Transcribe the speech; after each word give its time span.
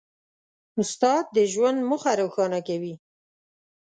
استاد 0.79 1.23
د 1.35 1.37
ژوند 1.53 1.79
موخه 1.89 2.11
روښانه 2.21 2.59
کوي. 2.67 2.95